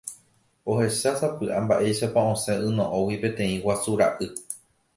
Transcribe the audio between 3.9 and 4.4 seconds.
ra'y.